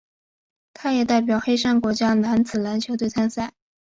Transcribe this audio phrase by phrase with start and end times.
[0.73, 3.53] 他也代表黑山国家男子篮球队参赛。